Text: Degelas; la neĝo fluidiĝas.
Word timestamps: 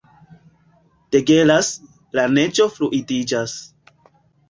Degelas; 1.17 1.71
la 2.19 2.27
neĝo 2.35 2.71
fluidiĝas. 2.81 3.59